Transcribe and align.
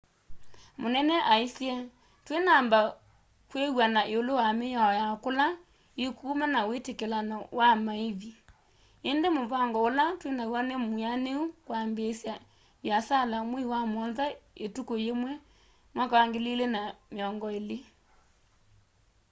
munene 0.81 1.15
aisye 1.33 1.73
twinamba 2.25 2.79
kwiw'ana 3.49 4.01
iulu 4.13 4.31
wa 4.39 4.47
miao 4.59 4.91
ya 4.99 5.07
kula 5.23 5.45
ikuuma 6.05 6.45
na 6.53 6.59
witikilano 6.69 7.37
wa 7.59 7.69
maivi 7.85 8.31
indi 9.09 9.27
muvango 9.37 9.79
ula 9.89 10.05
twinaw'o 10.19 10.59
ni 10.67 10.75
mwianu 10.85 11.33
kwambiisya 11.65 12.33
viasala 12.83 13.37
mwei 13.49 13.65
wa 13.73 13.79
muonza 13.91 14.23
ituku 14.65 14.93
yimwe 15.05 15.31
2020 15.95 17.77